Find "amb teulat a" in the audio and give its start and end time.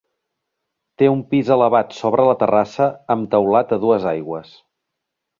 3.17-3.79